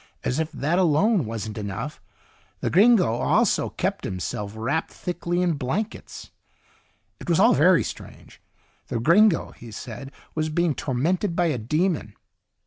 [0.23, 2.01] As if that alone wasn't enough,
[2.59, 6.31] the gringo also kept himself wrapped thickly in blankets.
[7.19, 8.41] It was all very strange.
[8.87, 12.15] The gringo, he said, was being tormented by a demon.